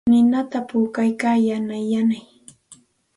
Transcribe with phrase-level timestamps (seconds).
[0.09, 2.23] Ninata puukaa yanay yanay.